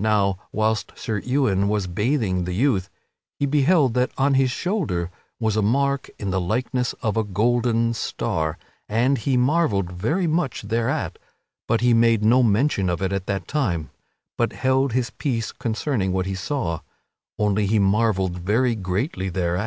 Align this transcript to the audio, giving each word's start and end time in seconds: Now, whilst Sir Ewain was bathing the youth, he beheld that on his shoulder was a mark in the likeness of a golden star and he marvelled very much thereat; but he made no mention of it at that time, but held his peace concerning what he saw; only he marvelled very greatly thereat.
Now, 0.00 0.36
whilst 0.50 0.98
Sir 0.98 1.18
Ewain 1.20 1.68
was 1.68 1.86
bathing 1.86 2.42
the 2.42 2.52
youth, 2.54 2.90
he 3.38 3.46
beheld 3.46 3.94
that 3.94 4.10
on 4.18 4.34
his 4.34 4.50
shoulder 4.50 5.12
was 5.38 5.56
a 5.56 5.62
mark 5.62 6.10
in 6.18 6.30
the 6.32 6.40
likeness 6.40 6.92
of 7.02 7.16
a 7.16 7.22
golden 7.22 7.94
star 7.94 8.58
and 8.88 9.16
he 9.18 9.36
marvelled 9.36 9.92
very 9.92 10.26
much 10.26 10.62
thereat; 10.62 11.20
but 11.68 11.82
he 11.82 11.94
made 11.94 12.24
no 12.24 12.42
mention 12.42 12.90
of 12.90 13.00
it 13.00 13.12
at 13.12 13.26
that 13.26 13.46
time, 13.46 13.90
but 14.36 14.54
held 14.54 14.92
his 14.92 15.10
peace 15.10 15.52
concerning 15.52 16.10
what 16.12 16.26
he 16.26 16.34
saw; 16.34 16.80
only 17.38 17.66
he 17.66 17.78
marvelled 17.78 18.38
very 18.38 18.74
greatly 18.74 19.28
thereat. 19.28 19.58